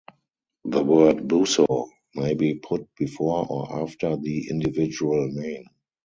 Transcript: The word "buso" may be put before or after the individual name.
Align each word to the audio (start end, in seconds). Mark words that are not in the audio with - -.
The 0.65 0.83
word 0.83 1.27
"buso" 1.27 1.87
may 2.15 2.33
be 2.33 2.55
put 2.55 2.89
before 2.97 3.45
or 3.47 3.83
after 3.83 4.17
the 4.17 4.49
individual 4.49 5.27
name. 5.31 5.65